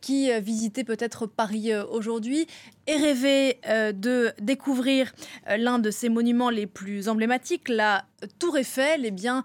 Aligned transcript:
qui 0.00 0.30
visitait 0.40 0.84
peut-être 0.84 1.26
Paris 1.26 1.74
aujourd'hui 1.74 2.46
et 2.86 2.96
rêvait 2.96 3.60
de 3.94 4.32
découvrir 4.40 5.12
l'un 5.48 5.78
de 5.78 5.90
ces 5.90 6.08
monuments 6.08 6.50
les 6.50 6.66
plus 6.66 7.08
emblématiques, 7.08 7.68
la 7.68 8.04
Tour 8.38 8.58
Eiffel, 8.58 9.04
eh 9.04 9.10
bien, 9.10 9.44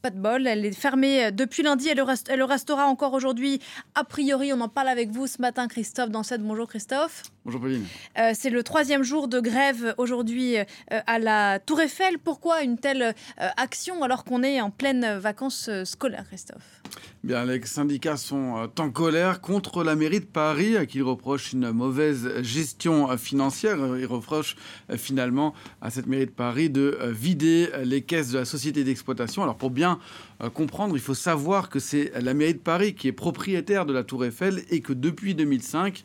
pas 0.00 0.10
de 0.10 0.18
bol, 0.18 0.46
elle 0.46 0.64
est 0.64 0.72
fermée 0.72 1.26
euh, 1.26 1.30
depuis 1.30 1.62
lundi, 1.62 1.88
elle 1.88 1.98
le, 1.98 2.44
restera 2.44 2.86
encore 2.86 3.12
aujourd'hui. 3.12 3.60
A 3.94 4.04
priori, 4.04 4.52
on 4.52 4.60
en 4.60 4.68
parle 4.68 4.88
avec 4.88 5.10
vous 5.10 5.26
ce 5.26 5.40
matin, 5.40 5.68
Christophe 5.68 6.10
Dansette. 6.10 6.42
Bonjour 6.42 6.66
Christophe. 6.66 7.24
Bonjour 7.44 7.60
Pauline. 7.60 7.84
Euh, 8.18 8.32
c'est 8.34 8.50
le 8.50 8.62
troisième 8.62 9.02
jour 9.02 9.28
de 9.28 9.40
grève 9.40 9.94
aujourd'hui 9.98 10.56
euh, 10.56 10.64
à 10.88 11.18
la 11.18 11.58
Tour 11.58 11.80
Eiffel. 11.80 12.18
Pourquoi 12.18 12.62
une 12.62 12.78
telle 12.78 13.14
action 13.56 14.02
alors 14.02 14.24
qu'on 14.24 14.42
est 14.42 14.60
en 14.60 14.70
pleine 14.70 15.18
vacances 15.18 15.70
scolaires, 15.84 16.24
Christophe? 16.26 16.82
Bien, 17.22 17.44
les 17.44 17.60
syndicats 17.66 18.16
sont 18.16 18.70
en 18.78 18.90
colère 18.90 19.40
contre 19.40 19.84
la 19.84 19.94
mairie 19.94 20.20
de 20.20 20.24
Paris, 20.24 20.76
à 20.76 20.86
qui 20.86 20.98
ils 20.98 21.02
reprochent 21.02 21.52
une 21.52 21.70
mauvaise 21.70 22.42
gestion 22.42 23.16
financière. 23.16 23.76
Ils 23.98 24.06
reprochent 24.06 24.56
finalement 24.96 25.54
à 25.80 25.90
cette 25.90 26.06
mairie 26.06 26.26
de 26.26 26.30
Paris 26.30 26.70
de 26.70 26.98
vider 27.10 27.68
les 27.84 28.02
caisses 28.02 28.30
de 28.30 28.38
la 28.38 28.44
société 28.44 28.84
d'exploitation. 28.84 29.42
Alors 29.42 29.56
pour 29.56 29.70
bien 29.70 29.98
euh, 30.42 30.50
comprendre, 30.50 30.96
il 30.96 31.00
faut 31.00 31.14
savoir 31.14 31.68
que 31.68 31.78
c'est 31.78 32.12
la 32.20 32.34
mairie 32.34 32.54
de 32.54 32.58
Paris 32.58 32.94
qui 32.94 33.08
est 33.08 33.12
propriétaire 33.12 33.86
de 33.86 33.92
la 33.92 34.04
Tour 34.04 34.24
Eiffel 34.24 34.62
et 34.70 34.80
que 34.80 34.92
depuis 34.92 35.34
2005, 35.34 36.02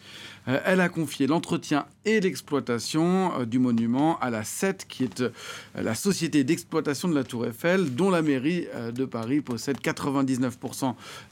euh, 0.48 0.60
elle 0.66 0.82
a 0.82 0.90
confié 0.90 1.28
l'entretien 1.28 1.86
et 2.04 2.20
l'exploitation 2.20 3.32
euh, 3.40 3.46
du 3.46 3.60
monument 3.60 4.20
à 4.20 4.30
la 4.30 4.44
SET, 4.44 4.78
qui 4.88 5.06
est 5.06 5.24
la 5.76 5.96
société 5.96 6.44
d'exploitation 6.44 7.08
de 7.08 7.16
la 7.16 7.24
Tour 7.24 7.46
Eiffel, 7.46 7.96
dont 7.96 8.10
la 8.10 8.22
mairie 8.22 8.68
de 8.94 9.06
Paris 9.06 9.42
possède 9.42 9.78
99% 9.78 10.85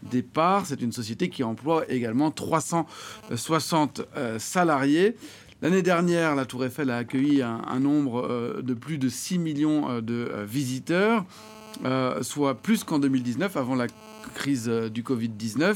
des 0.04 0.22
parts. 0.22 0.66
C'est 0.66 0.82
une 0.82 0.92
société 0.92 1.30
qui 1.30 1.44
emploie 1.44 1.86
également 1.90 2.32
360 2.32 4.02
salariés. 4.38 5.16
L'année 5.62 5.82
dernière, 5.82 6.36
la 6.36 6.46
Tour 6.46 6.66
Eiffel 6.66 6.90
a 6.90 6.98
accueilli 6.98 7.42
un, 7.42 7.80
nombre 7.80 8.62
de 8.62 8.74
plus 8.74 8.98
de 8.98 9.10
6 9.10 9.40
millions 9.40 10.02
de 10.02 10.30
visiteurs. 10.46 11.26
Euh, 11.86 12.22
soit 12.24 12.56
plus 12.56 12.84
qu'en 12.84 13.00
2019, 13.00 13.58
avant 13.58 13.76
la 13.76 13.88
crise 14.30 14.68
euh, 14.68 14.90
du 14.90 15.04
Covid-19. 15.04 15.76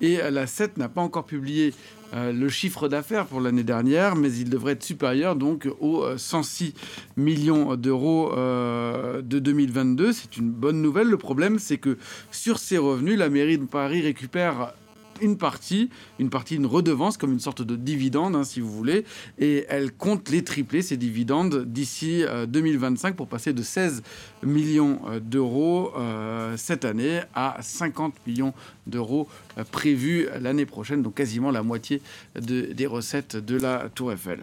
Et 0.00 0.18
la 0.30 0.46
CET 0.46 0.76
n'a 0.76 0.88
pas 0.88 1.00
encore 1.00 1.24
publié 1.24 1.74
euh, 2.14 2.32
le 2.32 2.48
chiffre 2.48 2.88
d'affaires 2.88 3.26
pour 3.26 3.40
l'année 3.40 3.64
dernière, 3.64 4.14
mais 4.14 4.32
il 4.32 4.48
devrait 4.48 4.72
être 4.72 4.84
supérieur 4.84 5.34
donc 5.34 5.68
aux 5.80 6.04
106 6.16 6.74
millions 7.16 7.74
d'euros 7.74 8.30
de 8.32 9.38
2022. 9.38 10.12
C'est 10.12 10.36
une 10.36 10.50
bonne 10.50 10.80
nouvelle. 10.80 11.08
Le 11.08 11.16
problème, 11.18 11.58
c'est 11.58 11.78
que 11.78 11.98
sur 12.30 12.58
ces 12.58 12.78
revenus, 12.78 13.18
la 13.18 13.28
mairie 13.28 13.58
de 13.58 13.64
Paris 13.64 14.02
récupère 14.02 14.72
une 15.20 15.36
partie, 15.36 15.90
une 16.18 16.30
partie, 16.30 16.56
une 16.56 16.66
redevance, 16.66 17.16
comme 17.16 17.32
une 17.32 17.40
sorte 17.40 17.62
de 17.62 17.76
dividende, 17.76 18.36
hein, 18.36 18.44
si 18.44 18.60
vous 18.60 18.72
voulez, 18.72 19.04
et 19.38 19.66
elle 19.68 19.92
compte 19.92 20.28
les 20.30 20.44
tripler, 20.44 20.82
ces 20.82 20.96
dividendes, 20.96 21.64
d'ici 21.64 22.24
2025 22.48 23.08
euh, 23.08 23.16
pour 23.16 23.28
passer 23.28 23.52
de 23.52 23.62
16 23.62 24.02
millions 24.42 25.00
euh, 25.08 25.20
d'euros 25.20 25.92
euh, 25.96 26.56
cette 26.56 26.84
année 26.84 27.20
à 27.34 27.58
50 27.60 28.14
millions 28.26 28.54
d'euros 28.86 29.28
prévus 29.70 30.28
l'année 30.40 30.66
prochaine, 30.66 31.02
donc 31.02 31.14
quasiment 31.14 31.50
la 31.50 31.62
moitié 31.62 32.00
des 32.38 32.86
recettes 32.86 33.36
de 33.36 33.56
la 33.56 33.88
Tour 33.94 34.12
Eiffel. 34.12 34.40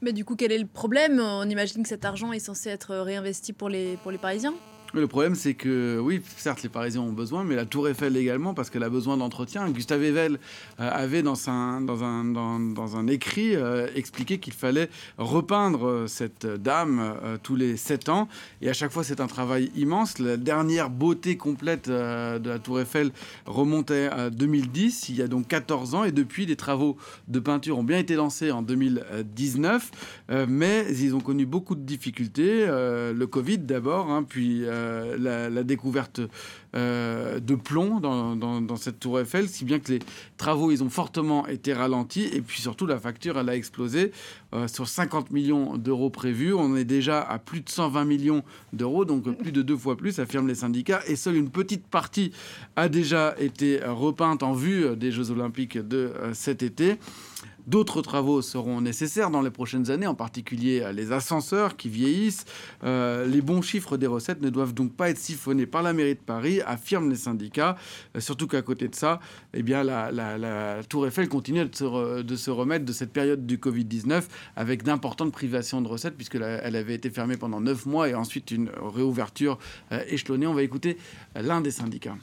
Mais 0.00 0.12
du 0.12 0.24
coup, 0.24 0.36
quel 0.36 0.52
est 0.52 0.58
le 0.58 0.66
problème? 0.66 1.18
On 1.18 1.48
imagine 1.48 1.82
que 1.82 1.88
cet 1.88 2.04
argent 2.04 2.32
est 2.32 2.38
censé 2.38 2.68
être 2.68 2.94
réinvesti 2.94 3.52
pour 3.52 3.68
les, 3.68 3.96
pour 4.02 4.10
les 4.10 4.18
Parisiens? 4.18 4.54
Le 5.00 5.08
problème, 5.08 5.34
c'est 5.34 5.54
que, 5.54 5.98
oui, 5.98 6.22
certes, 6.36 6.62
les 6.62 6.68
Parisiens 6.68 7.00
ont 7.00 7.12
besoin, 7.12 7.44
mais 7.44 7.56
la 7.56 7.64
Tour 7.64 7.88
Eiffel 7.88 8.16
également, 8.16 8.54
parce 8.54 8.70
qu'elle 8.70 8.82
a 8.82 8.88
besoin 8.88 9.16
d'entretien. 9.16 9.68
Gustave 9.70 10.04
Eiffel 10.04 10.38
euh, 10.80 10.90
avait, 10.92 11.22
dans 11.22 11.50
un, 11.50 11.80
dans 11.80 12.04
un, 12.04 12.24
dans, 12.24 12.96
un 12.96 13.06
écrit, 13.06 13.56
euh, 13.56 13.88
expliqué 13.94 14.38
qu'il 14.38 14.52
fallait 14.52 14.88
repeindre 15.18 15.86
euh, 15.86 16.06
cette 16.06 16.46
dame 16.46 17.14
tous 17.42 17.56
les 17.56 17.76
sept 17.76 18.08
ans. 18.08 18.28
Et 18.62 18.68
à 18.68 18.72
chaque 18.72 18.92
fois, 18.92 19.04
c'est 19.04 19.20
un 19.20 19.26
travail 19.26 19.70
immense. 19.76 20.18
La 20.18 20.36
dernière 20.36 20.90
beauté 20.90 21.36
complète 21.36 21.88
de 21.88 22.48
la 22.48 22.58
Tour 22.58 22.80
Eiffel 22.80 23.10
remontait 23.46 24.06
à 24.06 24.30
2010, 24.30 25.08
il 25.08 25.16
y 25.16 25.22
a 25.22 25.28
donc 25.28 25.48
14 25.48 25.94
ans. 25.94 26.04
Et 26.04 26.12
depuis, 26.12 26.46
les 26.46 26.56
travaux 26.56 26.96
de 27.28 27.40
peinture 27.40 27.78
ont 27.78 27.84
bien 27.84 27.98
été 27.98 28.14
lancés 28.14 28.50
en 28.50 28.62
2019, 28.62 29.90
mais 30.48 30.86
ils 30.92 31.14
ont 31.14 31.20
connu 31.20 31.46
beaucoup 31.46 31.74
de 31.74 31.82
difficultés. 31.82 32.66
le 32.66 33.24
Covid 33.26 33.58
d'abord, 33.58 34.10
hein, 34.10 34.22
puis 34.22 34.64
euh, 34.84 35.50
la, 35.50 35.62
découverte 35.62 36.20
euh, 36.76 37.40
de 37.40 37.54
plomb 37.54 38.00
dans, 38.00 38.76
cette 38.76 39.00
tour 39.00 39.20
Eiffel, 39.20 39.48
si 39.48 39.64
bien 39.64 39.78
que 39.78 39.92
les 39.92 39.98
travaux, 40.36 40.70
ils 40.70 40.82
ont 40.82 40.90
fortement 40.90 41.46
été 41.46 41.72
ralentis. 41.72 42.28
Et 42.32 42.40
puis 42.40 42.60
surtout, 42.60 42.86
la 42.86 42.98
facture, 42.98 43.38
elle 43.38 43.48
a 43.48 43.56
explosé. 43.56 44.12
Euh, 44.52 44.68
sur 44.68 44.88
50 44.88 45.30
millions 45.30 45.76
d'euros 45.76 46.10
prévus, 46.10 46.52
on 46.54 46.76
est 46.76 46.84
déjà 46.84 47.20
à 47.20 47.38
plus 47.38 47.60
de 47.60 47.68
120 47.68 48.04
millions 48.04 48.42
d'euros, 48.72 49.04
donc 49.04 49.24
plus 49.38 49.52
de 49.52 49.62
deux 49.62 49.76
fois 49.76 49.96
plus, 49.96 50.18
affirment 50.18 50.48
les 50.48 50.56
syndicats. 50.56 51.00
Et 51.06 51.16
seule 51.16 51.36
une 51.36 51.50
petite 51.50 51.86
partie 51.86 52.32
a 52.76 52.88
déjà 52.88 53.34
été 53.38 53.80
repeinte 53.84 54.42
en 54.42 54.52
vue 54.52 54.96
des 54.96 55.10
Jeux 55.10 55.30
olympiques 55.30 55.78
de 55.78 56.12
cet 56.32 56.62
été. 56.62 56.98
D'autres 57.66 58.02
travaux 58.02 58.42
seront 58.42 58.82
nécessaires 58.82 59.30
dans 59.30 59.40
les 59.40 59.50
prochaines 59.50 59.90
années, 59.90 60.06
en 60.06 60.14
particulier 60.14 60.82
euh, 60.82 60.92
les 60.92 61.12
ascenseurs 61.12 61.76
qui 61.76 61.88
vieillissent. 61.88 62.44
Euh, 62.84 63.26
les 63.26 63.40
bons 63.40 63.62
chiffres 63.62 63.96
des 63.96 64.06
recettes 64.06 64.42
ne 64.42 64.50
doivent 64.50 64.74
donc 64.74 64.92
pas 64.92 65.08
être 65.08 65.18
siphonnés 65.18 65.66
par 65.66 65.82
la 65.82 65.94
mairie 65.94 66.14
de 66.14 66.20
Paris, 66.20 66.60
affirment 66.66 67.08
les 67.08 67.16
syndicats. 67.16 67.76
Euh, 68.16 68.20
surtout 68.20 68.46
qu'à 68.46 68.60
côté 68.60 68.88
de 68.88 68.94
ça, 68.94 69.18
eh 69.54 69.62
bien, 69.62 69.82
la, 69.82 70.82
Tour 70.88 71.06
Eiffel 71.06 71.28
continue 71.28 71.64
de 71.64 72.36
se, 72.36 72.50
remettre 72.50 72.84
de 72.84 72.92
cette 72.92 73.12
période 73.12 73.46
du 73.46 73.56
Covid-19 73.56 74.24
avec 74.56 74.82
d'importantes 74.82 75.32
privations 75.32 75.80
de 75.80 75.88
recettes, 75.88 76.16
puisqu'elle 76.16 76.42
avait 76.42 76.94
été 76.94 77.08
fermée 77.08 77.36
pendant 77.36 77.60
neuf 77.60 77.86
mois 77.86 78.08
et 78.08 78.14
ensuite 78.14 78.50
une 78.50 78.70
réouverture 78.76 79.58
échelonnée. 80.08 80.46
On 80.46 80.54
va 80.54 80.62
écouter 80.62 80.98
l'un 81.34 81.60
des 81.60 81.70
syndicats. 81.70 82.16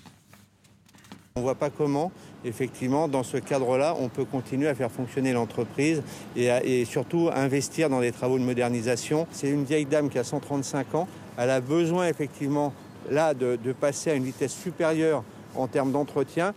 On 1.37 1.39
ne 1.39 1.45
voit 1.45 1.55
pas 1.55 1.69
comment, 1.69 2.11
effectivement, 2.43 3.07
dans 3.07 3.23
ce 3.23 3.37
cadre-là, 3.37 3.95
on 3.97 4.09
peut 4.09 4.25
continuer 4.25 4.67
à 4.67 4.75
faire 4.75 4.91
fonctionner 4.91 5.31
l'entreprise 5.31 6.03
et, 6.35 6.83
surtout 6.83 7.29
investir 7.33 7.89
dans 7.89 8.01
des 8.01 8.11
travaux 8.11 8.37
de 8.37 8.43
modernisation. 8.43 9.25
C'est 9.31 9.49
une 9.49 9.63
vieille 9.63 9.85
dame 9.85 10.09
qui 10.09 10.19
a 10.19 10.25
135 10.25 10.93
ans. 10.93 11.07
Elle 11.37 11.49
a 11.49 11.61
besoin, 11.61 12.09
effectivement, 12.09 12.73
là, 13.09 13.33
de 13.33 13.71
passer 13.71 14.11
à 14.11 14.15
une 14.15 14.25
vitesse 14.25 14.53
supérieure 14.53 15.23
en 15.55 15.67
termes 15.67 15.93
d'entretien. 15.93 16.53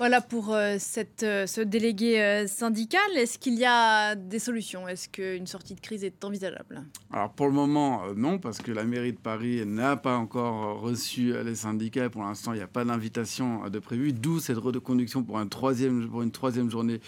Voilà 0.00 0.22
pour 0.22 0.54
euh, 0.54 0.76
cette, 0.78 1.24
euh, 1.24 1.46
ce 1.46 1.60
délégué 1.60 2.22
euh, 2.22 2.46
syndical. 2.46 3.02
Est-ce 3.16 3.38
qu'il 3.38 3.58
y 3.58 3.66
a 3.66 4.14
des 4.14 4.38
solutions? 4.38 4.88
Est-ce 4.88 5.10
qu'une 5.10 5.46
sortie 5.46 5.74
de 5.74 5.80
crise 5.80 6.04
est 6.04 6.24
envisageable? 6.24 6.84
Alors 7.12 7.32
pour 7.32 7.48
le 7.48 7.52
moment, 7.52 8.04
non, 8.16 8.38
parce 8.38 8.60
que 8.60 8.72
la 8.72 8.84
mairie 8.84 9.12
de 9.12 9.18
Paris 9.18 9.62
n'a 9.66 9.98
pas 9.98 10.16
encore 10.16 10.80
reçu 10.80 11.34
les 11.44 11.54
syndicats. 11.54 12.08
Pour 12.08 12.22
l'instant, 12.22 12.54
il 12.54 12.56
n'y 12.56 12.62
a 12.62 12.66
pas 12.66 12.86
d'invitation 12.86 13.68
de 13.68 13.78
prévu, 13.78 14.14
d'où 14.14 14.40
cette 14.40 14.56
reconduction 14.56 15.22
pour, 15.22 15.38
un 15.38 15.46
pour 15.46 16.22
une 16.22 16.30
troisième 16.30 16.70
journée 16.70 17.00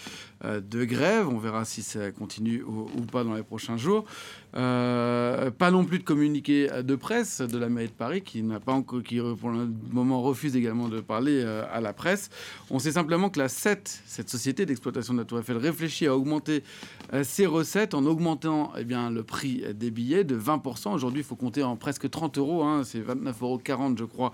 de 0.43 0.83
grève. 0.83 1.27
On 1.27 1.39
verra 1.39 1.65
si 1.65 1.81
ça 1.81 2.11
continue 2.11 2.61
ou, 2.61 3.01
pas 3.11 3.23
dans 3.23 3.33
les 3.33 3.43
prochains 3.43 3.77
jours. 3.77 4.05
pas 4.51 5.71
non 5.71 5.85
plus 5.85 5.97
de 5.97 6.03
communiqué 6.03 6.67
de 6.83 6.95
presse 6.95 7.41
de 7.41 7.57
la 7.57 7.69
mairie 7.69 7.87
de 7.87 7.93
Paris, 7.93 8.21
qui 8.21 8.43
n'a 8.43 8.59
pas 8.59 8.73
encore, 8.73 9.01
qui 9.01 9.19
pour 9.39 9.49
le 9.49 9.67
moment 9.89 10.21
refuse 10.21 10.55
également 10.55 10.89
de 10.89 10.99
parler 10.99 11.41
à 11.71 11.81
la 11.81 11.93
presse. 11.93 12.29
On 12.69 12.82
c'est 12.83 12.91
simplement 12.91 13.29
que 13.29 13.39
la 13.39 13.47
CET, 13.47 13.81
cette 14.05 14.29
société 14.29 14.65
d'exploitation 14.65 15.13
de 15.13 15.19
la 15.19 15.25
Tour 15.25 15.39
Eiffel, 15.39 15.55
réfléchit 15.55 16.05
à 16.05 16.17
augmenter 16.17 16.63
euh, 17.13 17.23
ses 17.23 17.45
recettes 17.45 17.93
en 17.93 18.05
augmentant 18.05 18.73
eh 18.77 18.83
bien, 18.83 19.09
le 19.09 19.23
prix 19.23 19.63
des 19.73 19.89
billets 19.89 20.25
de 20.25 20.37
20%. 20.37 20.93
Aujourd'hui, 20.93 21.21
il 21.21 21.23
faut 21.23 21.37
compter 21.37 21.63
en 21.63 21.77
presque 21.77 22.09
30 22.09 22.37
euros, 22.37 22.63
hein, 22.63 22.83
c'est 22.83 22.99
29,40 22.99 23.41
euros, 23.41 23.95
je 23.97 24.03
crois, 24.03 24.33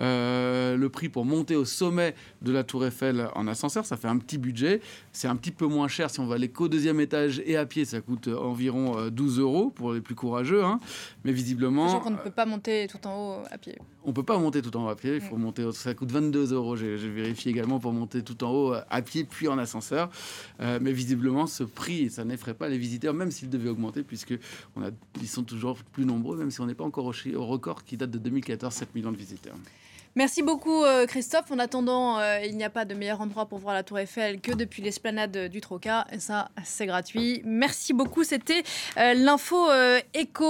euh, 0.00 0.76
le 0.76 0.88
prix 0.88 1.08
pour 1.08 1.24
monter 1.24 1.56
au 1.56 1.64
sommet 1.64 2.14
de 2.40 2.52
la 2.52 2.62
Tour 2.62 2.86
Eiffel 2.86 3.28
en 3.34 3.48
ascenseur. 3.48 3.84
Ça 3.84 3.96
fait 3.96 4.06
un 4.06 4.18
petit 4.18 4.38
budget. 4.38 4.80
C'est 5.12 5.26
un 5.26 5.34
petit 5.34 5.50
peu 5.50 5.66
moins 5.66 5.88
cher 5.88 6.08
si 6.08 6.20
on 6.20 6.26
va 6.26 6.36
aller 6.36 6.48
qu'au 6.48 6.68
deuxième 6.68 7.00
étage 7.00 7.42
et 7.46 7.56
à 7.56 7.66
pied. 7.66 7.84
Ça 7.84 8.00
coûte 8.00 8.28
environ 8.28 9.10
12 9.10 9.38
euh, 9.38 9.42
euros 9.42 9.70
pour 9.70 9.92
les 9.92 10.00
plus 10.00 10.14
courageux. 10.14 10.62
Hein. 10.62 10.78
Mais 11.24 11.32
visiblement. 11.32 11.88
Sachant 11.88 12.00
qu'on 12.00 12.10
ne 12.10 12.16
peut 12.16 12.30
pas 12.30 12.46
monter 12.46 12.86
tout 12.88 13.04
en 13.08 13.40
haut 13.40 13.42
à 13.50 13.58
pied. 13.58 13.76
On 14.04 14.10
ne 14.10 14.14
peut 14.14 14.22
pas 14.22 14.38
monter 14.38 14.62
tout 14.62 14.76
en 14.76 14.86
haut 14.86 14.90
à 14.90 14.96
pied. 14.96 15.16
Il 15.16 15.20
faut 15.20 15.36
monter. 15.36 15.68
Ça 15.72 15.94
coûte 15.94 16.12
22 16.12 16.52
euros. 16.52 16.76
J'ai 16.76 16.96
vérifié 16.96 17.50
également 17.50 17.80
pour 17.80 17.87
monter 17.92 18.22
tout 18.22 18.42
en 18.44 18.50
haut 18.50 18.74
à 18.88 19.02
pied 19.02 19.24
puis 19.24 19.48
en 19.48 19.58
ascenseur. 19.58 20.10
Euh, 20.60 20.78
mais 20.80 20.92
visiblement, 20.92 21.46
ce 21.46 21.64
prix, 21.64 22.10
ça 22.10 22.24
n'effraie 22.24 22.54
pas 22.54 22.68
les 22.68 22.78
visiteurs, 22.78 23.14
même 23.14 23.30
s'il 23.30 23.50
devait 23.50 23.68
augmenter, 23.68 24.02
puisque 24.02 24.34
ils 25.20 25.28
sont 25.28 25.44
toujours 25.44 25.78
plus 25.92 26.04
nombreux, 26.04 26.36
même 26.36 26.50
si 26.50 26.60
on 26.60 26.66
n'est 26.66 26.74
pas 26.74 26.84
encore 26.84 27.06
au, 27.06 27.46
record 27.46 27.84
qui 27.84 27.96
date 27.96 28.10
de 28.10 28.18
2014, 28.18 28.72
7 28.72 28.94
millions 28.94 29.12
de 29.12 29.16
visiteurs. 29.16 29.56
Merci 30.14 30.42
beaucoup 30.42 30.82
euh, 30.82 31.06
Christophe. 31.06 31.50
En 31.52 31.58
attendant, 31.58 32.18
euh, 32.18 32.40
il 32.44 32.56
n'y 32.56 32.64
a 32.64 32.70
pas 32.70 32.84
de 32.84 32.94
meilleur 32.94 33.20
endroit 33.20 33.46
pour 33.46 33.58
voir 33.58 33.74
la 33.74 33.84
Tour 33.84 34.00
Eiffel 34.00 34.40
que 34.40 34.50
depuis 34.50 34.82
l'esplanade 34.82 35.48
du 35.48 35.60
Troca. 35.60 36.06
Et 36.10 36.18
ça, 36.18 36.48
c'est 36.64 36.86
gratuit. 36.86 37.40
Merci 37.44 37.92
beaucoup. 37.92 38.24
C'était 38.24 38.64
l'info 38.96 39.68
éco. 40.14 40.48